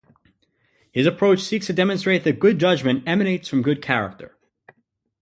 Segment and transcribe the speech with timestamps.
[0.91, 4.35] His approach seeks to demonstrate that good judgment emanates from good character.